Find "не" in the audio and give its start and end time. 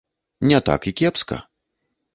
0.51-0.61